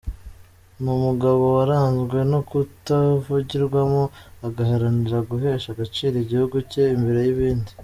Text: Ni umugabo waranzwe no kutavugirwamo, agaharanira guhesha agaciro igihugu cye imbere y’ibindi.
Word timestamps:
Ni 0.81 0.89
umugabo 0.97 1.43
waranzwe 1.57 2.17
no 2.31 2.39
kutavugirwamo, 2.49 4.03
agaharanira 4.47 5.17
guhesha 5.29 5.67
agaciro 5.71 6.15
igihugu 6.23 6.57
cye 6.71 6.83
imbere 6.97 7.19
y’ibindi. 7.25 7.71